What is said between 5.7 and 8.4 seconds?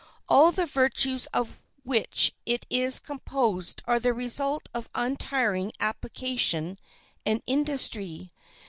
application and industry.